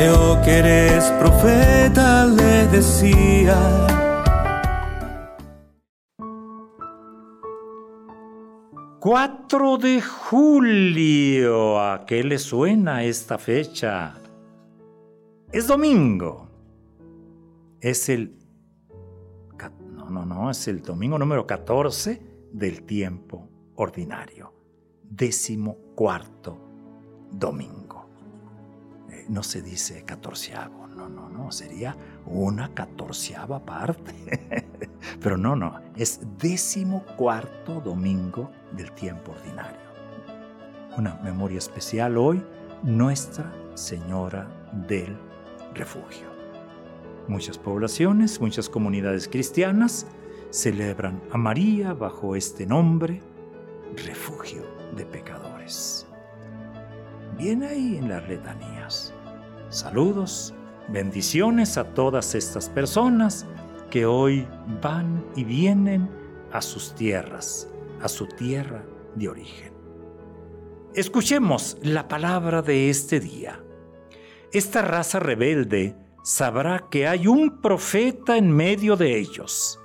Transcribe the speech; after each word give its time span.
Veo 0.00 0.40
que 0.42 0.60
eres 0.60 1.04
profeta, 1.20 2.24
le 2.24 2.66
decía. 2.68 3.58
¡4 8.98 9.76
de 9.78 10.00
julio! 10.00 11.78
¿A 11.78 12.06
qué 12.06 12.24
le 12.24 12.38
suena 12.38 13.04
esta 13.04 13.36
fecha? 13.36 14.14
Es 15.52 15.66
domingo. 15.66 16.48
Es 17.82 18.08
el... 18.08 18.38
No, 19.98 20.08
no, 20.08 20.24
no, 20.24 20.50
es 20.50 20.66
el 20.66 20.80
domingo 20.80 21.18
número 21.18 21.46
14 21.46 22.22
del 22.54 22.84
tiempo 22.84 23.50
ordinario. 23.76 24.54
Décimo 25.02 25.76
cuarto 25.94 26.58
domingo 27.30 27.99
no 29.28 29.42
se 29.42 29.62
dice 29.62 30.04
catorceavo, 30.04 30.86
no, 30.88 31.08
no, 31.08 31.28
no, 31.28 31.52
sería 31.52 31.96
una 32.26 32.72
catorceava 32.74 33.64
parte. 33.64 34.68
Pero 35.20 35.36
no, 35.36 35.56
no, 35.56 35.80
es 35.96 36.20
décimo 36.38 37.04
cuarto 37.16 37.80
domingo 37.80 38.50
del 38.72 38.92
tiempo 38.92 39.32
ordinario. 39.32 39.80
Una 40.96 41.14
memoria 41.22 41.58
especial 41.58 42.18
hoy, 42.18 42.44
Nuestra 42.82 43.52
Señora 43.74 44.48
del 44.72 45.16
Refugio. 45.74 46.28
Muchas 47.28 47.58
poblaciones, 47.58 48.40
muchas 48.40 48.68
comunidades 48.68 49.28
cristianas 49.28 50.06
celebran 50.50 51.22
a 51.30 51.38
María 51.38 51.94
bajo 51.94 52.34
este 52.34 52.66
nombre, 52.66 53.22
refugio 54.04 54.62
de 54.96 55.06
pecadores. 55.06 56.09
Viene 57.40 57.68
ahí 57.68 57.96
en 57.96 58.10
las 58.10 58.28
letanías. 58.28 59.14
Saludos, 59.70 60.52
bendiciones 60.88 61.78
a 61.78 61.84
todas 61.94 62.34
estas 62.34 62.68
personas 62.68 63.46
que 63.90 64.04
hoy 64.04 64.46
van 64.82 65.24
y 65.34 65.44
vienen 65.44 66.10
a 66.52 66.60
sus 66.60 66.94
tierras, 66.94 67.66
a 68.02 68.08
su 68.08 68.26
tierra 68.26 68.84
de 69.14 69.30
origen. 69.30 69.72
Escuchemos 70.94 71.78
la 71.80 72.08
palabra 72.08 72.60
de 72.60 72.90
este 72.90 73.20
día. 73.20 73.64
Esta 74.52 74.82
raza 74.82 75.18
rebelde 75.18 75.96
sabrá 76.22 76.90
que 76.90 77.08
hay 77.08 77.26
un 77.26 77.62
profeta 77.62 78.36
en 78.36 78.54
medio 78.54 78.96
de 78.96 79.18
ellos. 79.18 79.80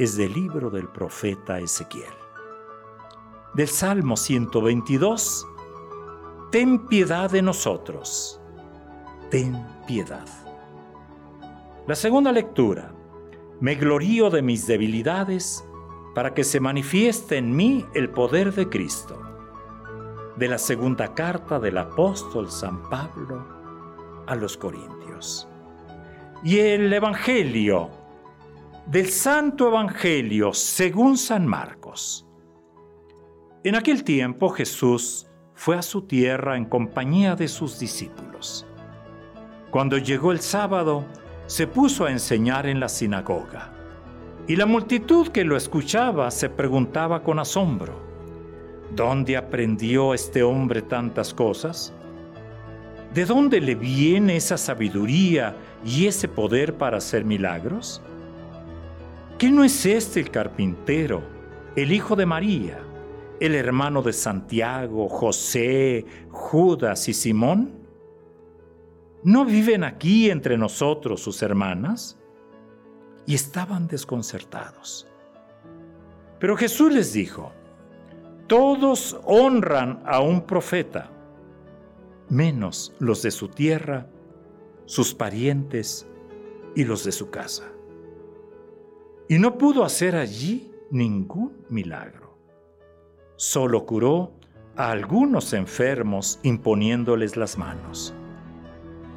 Es 0.00 0.16
del 0.16 0.32
libro 0.32 0.70
del 0.70 0.88
profeta 0.88 1.60
Ezequiel. 1.60 2.02
Del 3.54 3.68
Salmo 3.68 4.16
122, 4.16 5.46
Ten 6.54 6.86
piedad 6.86 7.32
de 7.32 7.42
nosotros 7.42 8.40
ten 9.28 9.60
piedad. 9.88 10.28
La 11.88 11.96
segunda 11.96 12.30
lectura. 12.30 12.94
Me 13.58 13.74
glorío 13.74 14.30
de 14.30 14.40
mis 14.40 14.64
debilidades 14.64 15.66
para 16.14 16.32
que 16.32 16.44
se 16.44 16.60
manifieste 16.60 17.38
en 17.38 17.56
mí 17.56 17.84
el 17.92 18.08
poder 18.08 18.54
de 18.54 18.68
Cristo. 18.68 19.20
De 20.36 20.46
la 20.46 20.58
segunda 20.58 21.12
carta 21.12 21.58
del 21.58 21.76
apóstol 21.76 22.48
San 22.48 22.88
Pablo 22.88 23.44
a 24.28 24.36
los 24.36 24.56
Corintios. 24.56 25.48
Y 26.44 26.60
el 26.60 26.92
Evangelio 26.92 27.90
del 28.86 29.08
Santo 29.08 29.66
Evangelio 29.66 30.52
según 30.52 31.18
San 31.18 31.48
Marcos. 31.48 32.28
En 33.64 33.74
aquel 33.74 34.04
tiempo 34.04 34.50
Jesús 34.50 35.26
fue 35.54 35.76
a 35.76 35.82
su 35.82 36.02
tierra 36.02 36.56
en 36.56 36.64
compañía 36.64 37.36
de 37.36 37.48
sus 37.48 37.78
discípulos. 37.78 38.66
Cuando 39.70 39.98
llegó 39.98 40.32
el 40.32 40.40
sábado, 40.40 41.04
se 41.46 41.66
puso 41.66 42.04
a 42.04 42.10
enseñar 42.10 42.66
en 42.66 42.80
la 42.80 42.88
sinagoga. 42.88 43.72
Y 44.46 44.56
la 44.56 44.66
multitud 44.66 45.28
que 45.28 45.44
lo 45.44 45.56
escuchaba 45.56 46.30
se 46.30 46.50
preguntaba 46.50 47.22
con 47.22 47.38
asombro, 47.38 47.94
¿dónde 48.94 49.36
aprendió 49.36 50.12
este 50.12 50.42
hombre 50.42 50.82
tantas 50.82 51.32
cosas? 51.32 51.94
¿De 53.14 53.24
dónde 53.24 53.60
le 53.60 53.74
viene 53.74 54.36
esa 54.36 54.58
sabiduría 54.58 55.56
y 55.84 56.06
ese 56.06 56.28
poder 56.28 56.74
para 56.74 56.98
hacer 56.98 57.24
milagros? 57.24 58.02
¿Qué 59.38 59.50
no 59.50 59.64
es 59.64 59.86
este 59.86 60.20
el 60.20 60.30
carpintero, 60.30 61.22
el 61.74 61.92
hijo 61.92 62.14
de 62.16 62.26
María, 62.26 62.83
el 63.40 63.54
hermano 63.54 64.02
de 64.02 64.12
Santiago, 64.12 65.08
José, 65.08 66.04
Judas 66.30 67.08
y 67.08 67.14
Simón? 67.14 67.72
¿No 69.22 69.44
viven 69.44 69.84
aquí 69.84 70.30
entre 70.30 70.58
nosotros 70.58 71.22
sus 71.22 71.42
hermanas? 71.42 72.18
Y 73.26 73.34
estaban 73.34 73.86
desconcertados. 73.86 75.08
Pero 76.38 76.56
Jesús 76.56 76.92
les 76.92 77.12
dijo, 77.12 77.52
todos 78.46 79.18
honran 79.24 80.02
a 80.04 80.20
un 80.20 80.42
profeta, 80.42 81.10
menos 82.28 82.94
los 82.98 83.22
de 83.22 83.30
su 83.30 83.48
tierra, 83.48 84.06
sus 84.84 85.14
parientes 85.14 86.06
y 86.74 86.84
los 86.84 87.04
de 87.04 87.12
su 87.12 87.30
casa. 87.30 87.64
Y 89.28 89.38
no 89.38 89.56
pudo 89.56 89.84
hacer 89.84 90.16
allí 90.16 90.70
ningún 90.90 91.64
milagro. 91.70 92.33
Solo 93.36 93.84
curó 93.84 94.32
a 94.76 94.90
algunos 94.90 95.52
enfermos 95.52 96.38
imponiéndoles 96.42 97.36
las 97.36 97.58
manos 97.58 98.14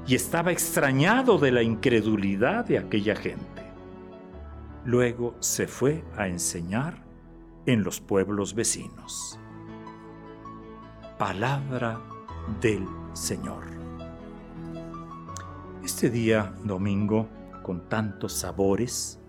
y 0.07 0.16
estaba 0.16 0.51
extrañado 0.51 1.38
de 1.38 1.51
la 1.51 1.61
incredulidad 1.61 2.66
de 2.66 2.79
aquella 2.79 3.16
gente. 3.16 3.61
Luego 4.85 5.35
se 5.39 5.67
fue 5.67 6.03
a 6.16 6.27
enseñar 6.27 7.03
en 7.66 7.83
los 7.83 8.00
pueblos 8.00 8.56
vecinos. 8.56 9.38
Palabra 11.19 12.00
del 12.61 12.88
Señor. 13.13 13.66
Este 15.83 16.09
día 16.09 16.56
domingo, 16.63 17.27
con 17.63 17.89
tantos 17.89 18.33
sabores, 18.33 19.19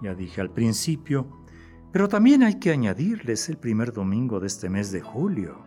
ya 0.00 0.14
dije 0.14 0.40
al 0.40 0.50
principio, 0.50 1.43
pero 1.94 2.08
también 2.08 2.42
hay 2.42 2.56
que 2.56 2.72
añadirles 2.72 3.48
el 3.48 3.56
primer 3.56 3.92
domingo 3.92 4.40
de 4.40 4.48
este 4.48 4.68
mes 4.68 4.90
de 4.90 5.00
julio. 5.00 5.64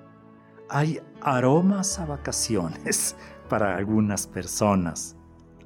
Hay 0.68 1.00
aromas 1.22 2.00
a 2.00 2.06
vacaciones, 2.06 3.16
para 3.50 3.78
algunas 3.78 4.28
personas. 4.28 5.16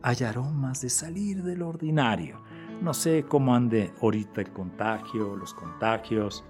Hay 0.04 0.18
aromas 0.24 0.82
de 0.82 0.92
salir 0.92 1.42
del 1.42 1.64
ordinario. 1.64 2.44
No 2.80 2.94
sé 2.94 3.26
cómo 3.28 3.56
ande 3.56 3.92
ahorita 4.04 4.42
el 4.42 4.52
contagio, 4.52 5.36
los 5.36 5.56
contagios. 5.56 6.46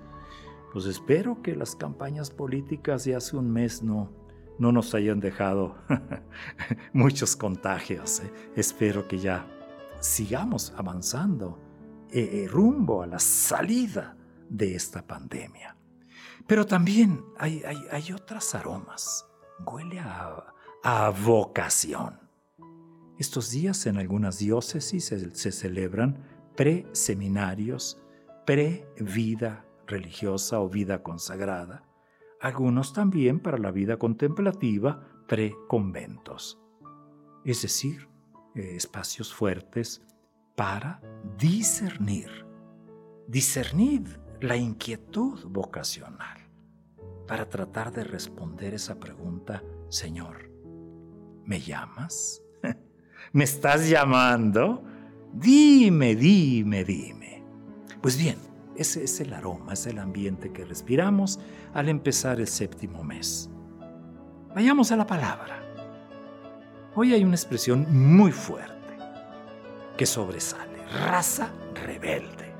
Pues 0.73 0.87
espero 0.87 1.41
que 1.41 1.55
las 1.55 1.77
campañas 1.77 2.31
políticas 2.31 3.05
de 3.05 3.15
hace 3.15 3.37
un 3.37 3.49
mes 3.49 3.81
no, 3.81 4.11
no 4.59 4.73
nos 4.73 4.93
hayan 4.93 5.21
dejado 5.21 5.77
muchos 6.91 7.37
contagios. 7.37 8.19
¿eh? 8.19 8.33
Espero 8.57 9.07
que 9.07 9.19
ya 9.19 9.47
sigamos 10.01 10.73
avanzando 10.75 11.70
eh, 12.11 12.43
eh, 12.43 12.47
rumbo 12.47 13.03
a 13.03 13.07
la 13.07 13.19
salida 13.19 14.17
de 14.49 14.75
esta 14.75 15.05
pandemia. 15.05 15.75
Pero 16.47 16.65
también 16.65 17.23
hay, 17.37 17.61
hay, 17.63 18.11
otras 18.11 18.55
aromas. 18.55 19.25
Huele 19.65 19.99
a, 19.99 20.53
a 20.83 21.09
vocación. 21.11 22.19
Estos 23.21 23.51
días 23.51 23.85
en 23.85 23.97
algunas 23.97 24.39
diócesis 24.39 25.05
se, 25.05 25.51
celebran 25.51 26.25
pre-seminarios, 26.55 28.01
pre-vida 28.47 29.65
religiosa 29.85 30.59
o 30.59 30.67
vida 30.67 31.03
consagrada, 31.03 31.83
algunos 32.39 32.93
también 32.93 33.39
para 33.39 33.59
la 33.59 33.69
vida 33.69 33.97
contemplativa, 33.97 35.07
pre-conventos. 35.27 36.59
Es 37.45 37.61
decir, 37.61 38.09
eh, 38.55 38.75
espacios 38.75 39.31
fuertes 39.31 40.01
para 40.55 41.01
discernir, 41.37 42.45
discernir 43.27 44.19
la 44.39 44.57
inquietud 44.57 45.45
vocacional, 45.47 46.37
para 47.27 47.47
tratar 47.49 47.91
de 47.91 48.03
responder 48.03 48.73
esa 48.73 48.99
pregunta, 48.99 49.63
Señor, 49.89 50.51
¿Me 51.45 51.59
llamas? 51.59 52.41
¿Me 53.33 53.43
estás 53.43 53.89
llamando? 53.89 54.83
Dime, 55.33 56.15
dime, 56.15 56.83
dime. 56.83 57.43
Pues 58.01 58.17
bien, 58.17 58.37
ese 58.75 59.03
es 59.03 59.19
el 59.19 59.33
aroma, 59.33 59.73
es 59.73 59.85
el 59.87 59.99
ambiente 59.99 60.51
que 60.51 60.65
respiramos 60.65 61.39
al 61.73 61.89
empezar 61.89 62.39
el 62.39 62.47
séptimo 62.47 63.03
mes. 63.03 63.49
Vayamos 64.55 64.91
a 64.91 64.97
la 64.97 65.05
palabra. 65.05 65.61
Hoy 66.95 67.13
hay 67.13 67.23
una 67.23 67.35
expresión 67.35 67.85
muy 67.89 68.31
fuerte 68.31 68.80
que 70.01 70.07
sobresale, 70.07 70.83
raza 71.05 71.51
rebelde. 71.75 72.51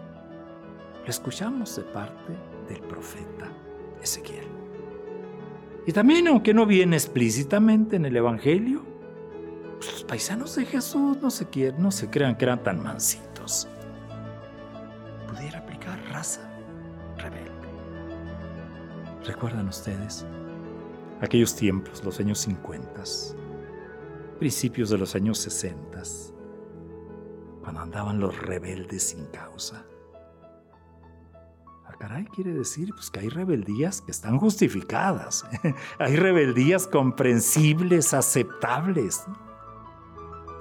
Lo 1.04 1.10
escuchamos 1.10 1.76
de 1.76 1.82
parte 1.82 2.34
del 2.70 2.82
profeta 2.82 3.52
Ezequiel. 4.00 4.46
Y 5.88 5.92
también, 5.92 6.28
aunque 6.28 6.54
no 6.54 6.68
viene 6.68 6.98
explícitamente 6.98 7.96
en 7.96 8.06
el 8.06 8.16
Evangelio, 8.16 8.86
pues 9.80 9.92
los 9.92 10.04
paisanos 10.04 10.56
de 10.56 10.66
Jesús 10.66 11.18
no 11.20 11.32
se, 11.32 11.50
quieren, 11.50 11.82
no 11.82 11.90
se 11.90 12.12
crean 12.12 12.38
que 12.38 12.46
eran 12.46 12.62
tan 12.62 12.84
mansitos. 12.84 13.68
Pudiera 15.28 15.58
aplicar 15.58 16.00
raza 16.12 16.48
rebelde. 17.18 17.50
¿Recuerdan 19.26 19.68
ustedes 19.68 20.28
aquellos 21.22 21.56
tiempos, 21.56 22.04
los 22.04 22.20
años 22.20 22.38
50, 22.38 23.02
principios 24.38 24.92
de 24.92 25.00
los 25.00 25.16
años 25.16 25.40
60, 25.40 26.04
cuando 27.62 27.82
andaban 27.82 28.20
los 28.20 28.38
rebeldes 28.38 29.10
sin 29.10 29.26
causa. 29.28 29.86
Ah, 31.86 31.94
caray, 32.00 32.26
quiere 32.26 32.54
decir 32.54 32.90
pues, 32.94 33.10
que 33.10 33.22
hay 33.22 33.30
rebeldías 33.30 34.02
que 34.02 34.12
están 34.12 34.38
justificadas, 34.40 35.46
hay 36.00 36.16
rebeldías 36.16 36.88
comprensibles, 36.88 38.14
aceptables. 38.14 39.26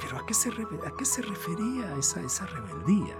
Pero 0.00 0.18
¿a 0.18 0.26
qué 0.26 0.34
se, 0.34 0.50
a 0.50 0.96
qué 0.98 1.04
se 1.04 1.22
refería 1.22 1.94
esa, 1.98 2.20
esa 2.22 2.46
rebeldía? 2.46 3.16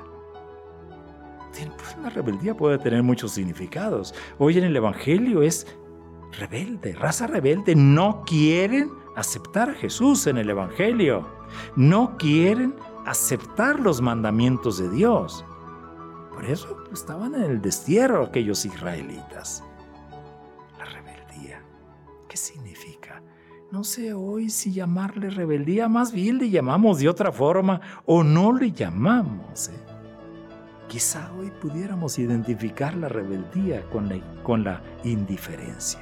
Pues 1.52 1.96
una 1.98 2.10
rebeldía 2.10 2.56
puede 2.56 2.78
tener 2.78 3.02
muchos 3.02 3.32
significados. 3.32 4.14
Hoy 4.38 4.58
en 4.58 4.64
el 4.64 4.76
Evangelio 4.76 5.42
es 5.42 5.66
rebelde, 6.38 6.94
raza 6.94 7.26
rebelde. 7.26 7.74
No 7.74 8.22
quieren 8.24 8.90
aceptar 9.16 9.70
a 9.70 9.74
Jesús 9.74 10.26
en 10.26 10.38
el 10.38 10.48
Evangelio. 10.48 11.26
No 11.76 12.16
quieren 12.16 12.74
aceptar 13.06 13.80
los 13.80 14.00
mandamientos 14.00 14.78
de 14.78 14.90
Dios. 14.90 15.44
Por 16.30 16.44
eso 16.44 16.76
estaban 16.92 17.34
en 17.34 17.42
el 17.42 17.60
destierro 17.60 18.24
aquellos 18.24 18.64
israelitas. 18.64 19.64
La 20.78 20.84
rebeldía, 20.84 21.62
¿qué 22.28 22.36
significa? 22.36 23.22
No 23.70 23.84
sé 23.84 24.14
hoy 24.14 24.50
si 24.50 24.72
llamarle 24.72 25.30
rebeldía, 25.30 25.88
más 25.88 26.12
bien 26.12 26.38
le 26.38 26.50
llamamos 26.50 26.98
de 26.98 27.08
otra 27.08 27.30
forma 27.30 27.80
o 28.04 28.24
no 28.24 28.52
le 28.52 28.72
llamamos. 28.72 29.68
¿eh? 29.68 29.80
Quizá 30.88 31.30
hoy 31.38 31.52
pudiéramos 31.60 32.18
identificar 32.18 32.96
la 32.96 33.08
rebeldía 33.08 33.88
con 33.90 34.08
la, 34.08 34.42
con 34.42 34.64
la 34.64 34.82
indiferencia. 35.04 36.00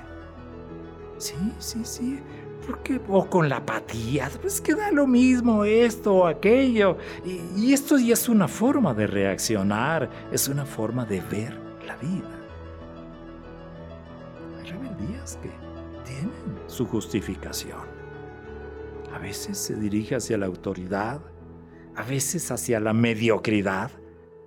Sí, 1.19 1.35
sí, 1.59 1.85
sí. 1.85 2.21
Porque, 2.67 3.01
o 3.09 3.29
con 3.29 3.49
la 3.49 3.59
apatía, 3.59 4.31
pues 4.41 4.61
queda 4.61 4.91
lo 4.91 5.07
mismo 5.07 5.65
esto 5.65 6.15
o 6.15 6.27
aquello. 6.27 6.99
Y, 7.25 7.41
y 7.57 7.73
esto 7.73 7.99
ya 7.99 8.13
es 8.15 8.29
una 8.29 8.49
forma 8.49 8.93
de 8.95 9.07
reaccionar, 9.07 10.11
es 10.31 10.49
una 10.49 10.67
forma 10.67 11.05
de 11.05 11.21
ver 11.23 11.59
la 11.87 11.97
vida. 11.97 12.31
Hay 14.59 14.71
rebeldías 14.71 15.39
que 15.43 15.51
tienen 16.05 16.59
su 16.67 16.87
justificación. 16.87 17.81
A 19.15 19.19
veces 19.19 19.57
se 19.57 19.75
dirige 19.75 20.17
hacia 20.17 20.37
la 20.37 20.47
autoridad, 20.47 21.21
a 21.97 22.03
veces 22.03 22.51
hacia 22.51 22.79
la 22.81 22.93
mediocridad, 22.93 23.91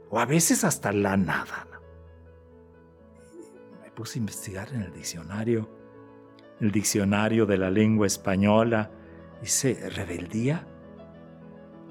o 0.09 0.19
a 0.19 0.25
veces 0.25 0.63
hasta 0.63 0.91
la 0.91 1.17
nada. 1.17 1.67
Me 3.81 3.89
puse 3.91 4.19
a 4.19 4.21
investigar 4.21 4.71
en 4.73 4.81
el 4.81 4.93
diccionario 4.93 5.80
el 6.61 6.71
diccionario 6.71 7.45
de 7.45 7.57
la 7.57 7.69
lengua 7.69 8.07
española, 8.07 8.91
dice 9.41 9.89
rebeldía 9.89 10.67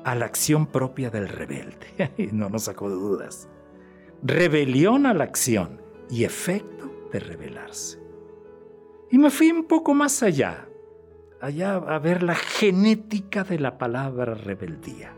a 0.04 0.14
la 0.14 0.24
acción 0.26 0.66
propia 0.66 1.10
del 1.10 1.28
rebelde. 1.28 2.12
no 2.32 2.48
nos 2.48 2.64
sacó 2.64 2.88
dudas. 2.88 3.48
Rebelión 4.22 5.06
a 5.06 5.14
la 5.14 5.24
acción 5.24 5.80
y 6.08 6.24
efecto 6.24 6.90
de 7.12 7.20
rebelarse. 7.20 7.98
Y 9.10 9.18
me 9.18 9.30
fui 9.30 9.50
un 9.50 9.64
poco 9.64 9.92
más 9.92 10.22
allá, 10.22 10.68
allá 11.40 11.74
a 11.74 11.98
ver 11.98 12.22
la 12.22 12.36
genética 12.36 13.42
de 13.42 13.58
la 13.58 13.76
palabra 13.76 14.34
rebeldía. 14.34 15.12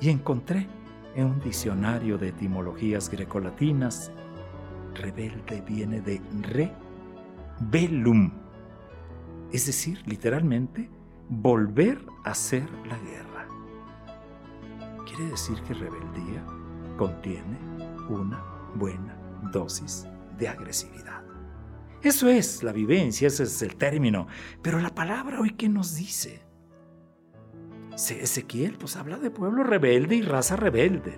Y 0.00 0.08
encontré 0.08 0.66
en 1.14 1.26
un 1.26 1.40
diccionario 1.40 2.16
de 2.18 2.28
etimologías 2.28 3.10
grecolatinas, 3.10 4.10
rebelde 4.94 5.60
viene 5.60 6.00
de 6.00 6.20
rebelum, 7.60 8.43
es 9.54 9.66
decir, 9.66 10.02
literalmente, 10.06 10.90
volver 11.28 12.04
a 12.24 12.32
hacer 12.32 12.68
la 12.88 12.98
guerra. 12.98 13.48
Quiere 15.06 15.30
decir 15.30 15.62
que 15.62 15.74
rebeldía 15.74 16.44
contiene 16.98 17.56
una 18.08 18.42
buena 18.74 19.16
dosis 19.52 20.08
de 20.36 20.48
agresividad. 20.48 21.22
Eso 22.02 22.28
es 22.28 22.64
la 22.64 22.72
vivencia, 22.72 23.28
ese 23.28 23.44
es 23.44 23.62
el 23.62 23.76
término. 23.76 24.26
Pero 24.60 24.80
la 24.80 24.92
palabra 24.92 25.40
hoy, 25.40 25.50
¿qué 25.50 25.68
nos 25.68 25.94
dice? 25.94 26.42
Ezequiel, 27.94 28.76
pues 28.76 28.96
habla 28.96 29.18
de 29.18 29.30
pueblo 29.30 29.62
rebelde 29.62 30.16
y 30.16 30.22
raza 30.22 30.56
rebelde. 30.56 31.16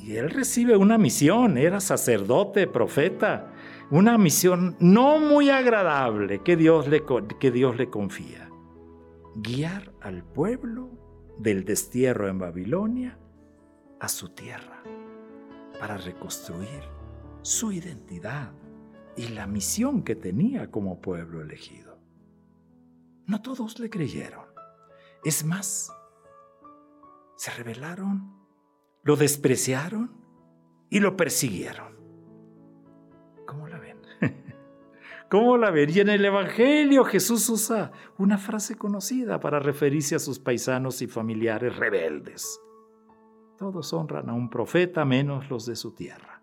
Y 0.00 0.14
él 0.14 0.30
recibe 0.30 0.76
una 0.76 0.96
misión, 0.96 1.58
era 1.58 1.80
sacerdote, 1.80 2.68
profeta, 2.68 3.52
una 3.90 4.18
misión 4.18 4.76
no 4.80 5.18
muy 5.18 5.50
agradable 5.50 6.42
que 6.42 6.56
Dios 6.56 6.88
le, 6.88 7.04
que 7.38 7.50
Dios 7.50 7.76
le 7.76 7.88
confía. 7.88 8.50
Guiar 9.36 9.92
al 10.00 10.24
pueblo 10.24 10.90
del 11.38 11.64
destierro 11.64 12.28
en 12.28 12.38
Babilonia 12.38 13.18
a 14.00 14.08
su 14.08 14.30
tierra 14.30 14.82
para 15.78 15.98
reconstruir 15.98 16.82
su 17.42 17.70
identidad 17.70 18.52
y 19.16 19.28
la 19.28 19.46
misión 19.46 20.02
que 20.02 20.16
tenía 20.16 20.70
como 20.70 21.00
pueblo 21.00 21.40
elegido. 21.40 21.98
No 23.26 23.40
todos 23.40 23.78
le 23.78 23.88
creyeron. 23.88 24.46
Es 25.24 25.44
más, 25.44 25.92
se 27.36 27.50
rebelaron, 27.52 28.36
lo 29.02 29.16
despreciaron 29.16 30.24
y 30.90 31.00
lo 31.00 31.16
persiguieron. 31.16 31.95
¿Cómo 35.30 35.56
la? 35.56 35.72
Y 35.76 36.00
en 36.00 36.08
el 36.08 36.24
Evangelio 36.24 37.04
Jesús 37.04 37.48
usa 37.48 37.90
una 38.18 38.38
frase 38.38 38.76
conocida 38.76 39.40
para 39.40 39.58
referirse 39.58 40.14
a 40.14 40.20
sus 40.20 40.38
paisanos 40.38 41.02
y 41.02 41.08
familiares 41.08 41.76
rebeldes. 41.76 42.60
Todos 43.58 43.92
honran 43.92 44.28
a 44.30 44.34
un 44.34 44.48
profeta 44.48 45.04
menos 45.04 45.50
los 45.50 45.66
de 45.66 45.74
su 45.74 45.92
tierra. 45.92 46.42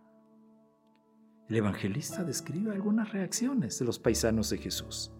El 1.48 1.58
evangelista 1.58 2.24
describe 2.24 2.72
algunas 2.72 3.12
reacciones 3.12 3.78
de 3.78 3.86
los 3.86 4.00
paisanos 4.00 4.50
de 4.50 4.58
Jesús. 4.58 5.12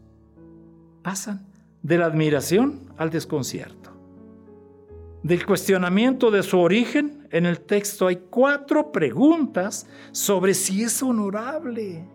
Pasan 1.04 1.46
de 1.82 1.98
la 1.98 2.06
admiración 2.06 2.94
al 2.98 3.10
desconcierto. 3.10 3.92
Del 5.22 5.46
cuestionamiento 5.46 6.32
de 6.32 6.44
su 6.44 6.60
origen 6.60 7.28
en 7.32 7.46
el 7.46 7.62
texto 7.62 8.08
hay 8.08 8.18
cuatro 8.30 8.92
preguntas 8.92 9.88
sobre 10.12 10.54
si 10.54 10.84
es 10.84 11.02
honorable. 11.04 12.10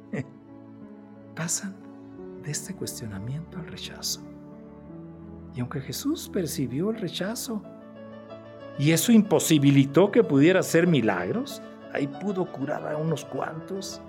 Pasan 1.38 1.73
de 2.42 2.50
este 2.50 2.75
cuestionamiento 2.75 3.59
al 3.59 3.68
rechazo. 3.68 4.21
Y 5.54 5.61
aunque 5.61 5.80
Jesús 5.80 6.28
percibió 6.28 6.90
el 6.90 6.99
rechazo, 6.99 7.62
y 8.76 8.90
eso 8.90 9.12
imposibilitó 9.12 10.11
que 10.11 10.25
pudiera 10.25 10.59
hacer 10.59 10.88
milagros, 10.88 11.62
ahí 11.95 12.09
pudo 12.09 12.50
curar 12.50 12.88
a 12.88 12.97
unos 12.97 13.25
cuantos, 13.25 14.00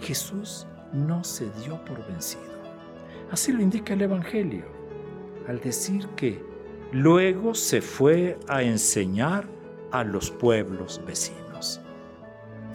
Jesús 0.00 0.66
no 0.92 1.22
se 1.22 1.48
dio 1.60 1.84
por 1.84 2.04
vencido. 2.08 2.42
Así 3.30 3.52
lo 3.52 3.62
indica 3.62 3.94
el 3.94 4.02
Evangelio, 4.02 4.64
al 5.46 5.60
decir 5.60 6.08
que 6.16 6.44
luego 6.90 7.54
se 7.54 7.80
fue 7.80 8.36
a 8.48 8.64
enseñar 8.64 9.46
a 9.92 10.02
los 10.02 10.32
pueblos 10.32 11.00
vecinos. 11.06 11.80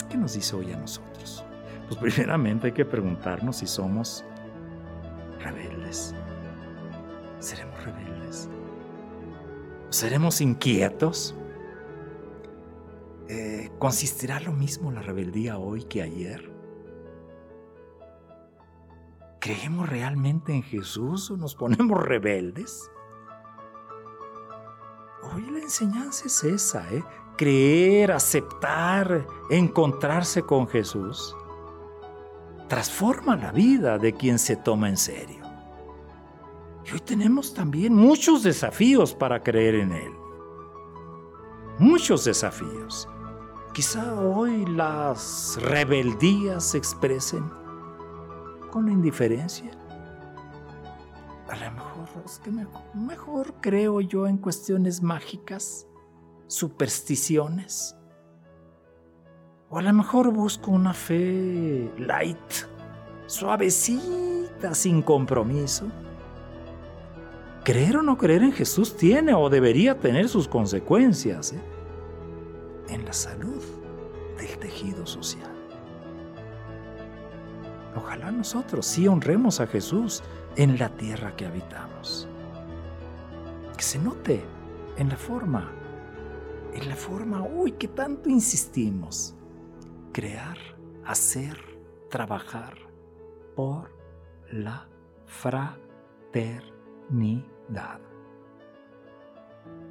¿Qué 0.10 0.16
nos 0.16 0.36
dice 0.36 0.56
hoy 0.56 0.72
a 0.72 0.78
nosotros? 0.78 1.11
Pues 2.00 2.14
primeramente 2.14 2.68
hay 2.68 2.74
que 2.74 2.86
preguntarnos 2.86 3.58
si 3.58 3.68
somos 3.68 4.24
rebeldes. 5.40 6.16
¿Seremos 7.40 7.84
rebeldes? 7.84 8.50
¿Seremos 9.90 10.40
inquietos? 10.40 11.36
Eh, 13.28 13.70
¿Consistirá 13.78 14.40
lo 14.40 14.54
mismo 14.54 14.90
la 14.94 15.02
rebeldía 15.02 15.58
hoy 15.58 15.84
que 15.84 16.02
ayer? 16.02 16.50
¿Creemos 19.42 19.90
realmente 19.90 20.54
en 20.54 20.64
Jesús 20.64 21.30
o 21.30 21.36
nos 21.36 21.56
ponemos 21.56 22.02
rebeldes? 22.02 22.90
Hoy 25.34 25.42
la 25.52 25.60
enseñanza 25.60 26.28
es 26.28 26.42
esa, 26.46 26.90
¿eh? 26.94 27.04
Creer, 27.38 28.14
aceptar, 28.14 29.28
encontrarse 29.50 30.44
con 30.44 30.70
Jesús. 30.70 31.36
Transforma 32.72 33.36
la 33.36 33.52
vida 33.52 33.98
de 33.98 34.14
quien 34.14 34.40
se 34.40 34.56
toma 34.56 34.88
en 34.88 34.96
serio. 34.96 35.44
Y 36.86 36.94
hoy 36.94 37.02
tenemos 37.02 37.54
también 37.54 37.94
muchos 37.94 38.44
desafíos 38.44 39.14
para 39.14 39.44
creer 39.44 39.76
en 39.76 39.92
Él. 39.92 40.14
Muchos 41.80 42.24
desafíos. 42.24 43.10
Quizá 43.74 44.18
hoy 44.18 44.66
las 44.68 45.60
rebeldías 45.62 46.64
se 46.64 46.78
expresen 46.78 47.44
con 48.70 48.88
indiferencia. 48.88 49.72
A 51.50 51.58
lo 51.58 51.72
mejor 51.72 52.08
es 52.26 52.40
que 52.40 52.52
mejor, 52.94 53.54
creo 53.60 54.00
yo 54.00 54.28
en 54.28 54.38
cuestiones 54.38 55.02
mágicas, 55.02 55.88
supersticiones. 56.48 57.98
O 59.74 59.78
a 59.78 59.82
lo 59.82 59.94
mejor 59.94 60.34
busco 60.34 60.70
una 60.70 60.94
fe 60.94 61.90
light, 61.98 62.38
suavecita, 63.26 64.76
sin 64.76 65.02
compromiso. 65.02 65.88
Creer 67.64 67.96
o 67.96 68.02
no 68.02 68.18
creer 68.18 68.44
en 68.44 68.52
Jesús 68.52 68.98
tiene 68.98 69.34
o 69.34 69.50
debería 69.50 69.98
tener 69.98 70.28
sus 70.28 70.50
consecuencias 70.50 71.54
¿eh? 71.54 71.62
en 72.90 73.06
la 73.06 73.14
salud 73.14 73.64
del 74.38 74.58
tejido 74.60 75.06
social. 75.06 75.56
Ojalá 77.96 78.30
nosotros 78.30 78.86
sí 78.86 79.08
honremos 79.08 79.62
a 79.62 79.68
Jesús 79.68 80.22
en 80.58 80.78
la 80.80 80.90
tierra 80.90 81.34
que 81.38 81.46
habitamos. 81.46 82.28
Que 83.78 83.84
se 83.84 84.00
note 84.00 84.44
en 84.98 85.08
la 85.08 85.16
forma, 85.16 85.72
en 86.74 86.90
la 86.90 86.96
forma, 86.98 87.42
uy, 87.42 87.72
que 87.72 87.88
tanto 87.88 88.30
insistimos. 88.30 89.38
Crear, 90.12 90.58
hacer, 91.06 91.58
trabajar 92.10 92.76
por 93.56 93.92
la 94.52 94.88
fraternidad. 95.26 98.02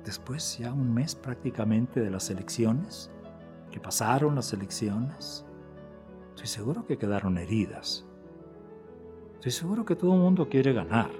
Después 0.05 0.59
ya 0.59 0.73
un 0.73 0.93
mes 0.93 1.15
prácticamente 1.15 2.00
de 2.00 2.11
las 2.11 2.29
elecciones, 2.31 3.11
que 3.71 3.81
pasaron 3.81 4.35
las 4.35 4.53
elecciones, 4.53 5.47
Estoy 6.41 6.49
seguro 6.49 6.87
que 6.87 6.97
quedaron 6.97 7.37
heridas. 7.37 8.07
Estoy 9.35 9.53
seguro 9.53 9.85
que 9.85 9.95
todo 9.95 10.15
el 10.15 10.21
mundo 10.21 10.49
quiere 10.49 10.73
ganar. 10.73 11.11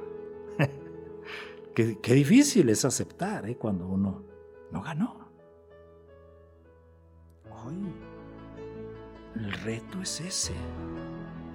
qué, 1.75 2.15
difícil 2.15 2.71
es 2.71 2.87
aceptar 2.87 3.47
¿eh? 3.47 3.59
cuando 3.59 3.87
uno 3.87 4.25
no 4.71 4.81
ganó. 4.81 5.31
Hoy 7.51 7.93
el 9.41 9.53
reto 9.53 10.03
es 10.03 10.21
ese. 10.21 10.55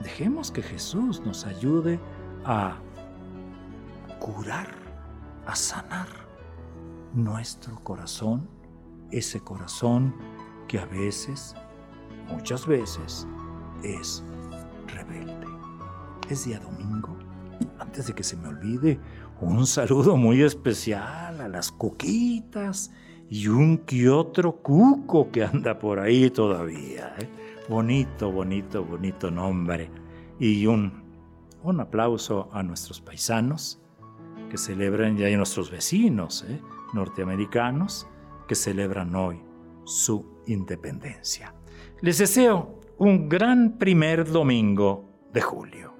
Dejemos 0.01 0.51
que 0.51 0.61
Jesús 0.61 1.21
nos 1.21 1.45
ayude 1.45 1.99
a 2.43 2.77
curar, 4.19 4.67
a 5.45 5.55
sanar 5.55 6.07
nuestro 7.13 7.75
corazón, 7.83 8.49
ese 9.11 9.39
corazón 9.39 10.15
que 10.67 10.79
a 10.79 10.85
veces, 10.85 11.55
muchas 12.27 12.65
veces, 12.65 13.27
es 13.83 14.23
rebelde. 14.87 15.47
Es 16.29 16.45
día 16.45 16.59
domingo. 16.59 17.15
Antes 17.79 18.07
de 18.07 18.13
que 18.13 18.23
se 18.23 18.35
me 18.35 18.47
olvide, 18.47 18.99
un 19.39 19.67
saludo 19.67 20.17
muy 20.17 20.41
especial 20.41 21.39
a 21.39 21.47
las 21.47 21.71
coquitas 21.71 22.91
y 23.29 23.47
un 23.47 23.77
que 23.77 24.09
otro 24.09 24.57
cuco 24.57 25.31
que 25.31 25.43
anda 25.43 25.77
por 25.77 25.99
ahí 25.99 26.29
todavía. 26.31 27.15
¿eh? 27.19 27.54
Bonito, 27.67 28.31
bonito, 28.31 28.85
bonito 28.85 29.31
nombre. 29.31 29.89
Y 30.39 30.67
un, 30.67 31.03
un 31.63 31.79
aplauso 31.79 32.47
a 32.51 32.61
nuestros 32.61 33.01
paisanos 33.01 33.81
que 34.51 34.57
celebran, 34.57 35.17
ya 35.17 35.25
hay 35.27 35.35
nuestros 35.35 35.71
vecinos 35.71 36.45
¿eh? 36.47 36.61
norteamericanos 36.93 38.07
que 38.47 38.53
celebran 38.53 39.15
hoy 39.15 39.41
su 39.83 40.25
independencia. 40.45 41.55
Les 42.01 42.19
deseo 42.19 42.81
un 42.99 43.27
gran 43.27 43.79
primer 43.79 44.29
domingo 44.29 45.09
de 45.33 45.41
julio. 45.41 45.94